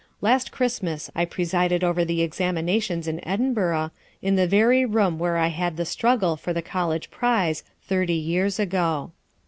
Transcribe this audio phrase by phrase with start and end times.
[0.19, 5.49] Last Christmas I presided over the examinations in Edinburgh, in the very room where I
[5.49, 9.11] had the struggle for the college prize thirty years ago."